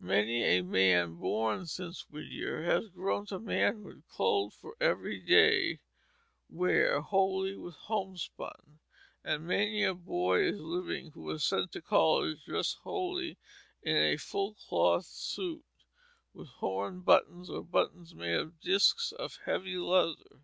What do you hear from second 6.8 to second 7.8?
wholly with